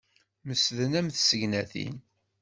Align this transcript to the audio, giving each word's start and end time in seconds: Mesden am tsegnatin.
Mesden 0.45 0.93
am 0.99 1.07
tsegnatin. 1.09 1.95